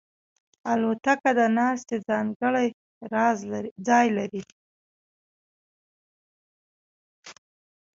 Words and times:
الوتکه 0.71 1.31
د 1.39 1.41
ناستې 1.57 1.95
ځانګړی 2.07 2.67
ځای 3.87 4.07
لري. 4.17 4.43